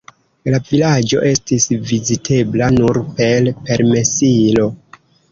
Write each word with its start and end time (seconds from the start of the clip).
La 0.53 0.59
vilaĝo 0.67 1.19
estis 1.31 1.67
vizitebla 1.91 2.69
nur 2.77 2.99
per 3.19 3.51
permesilo. 3.67 4.67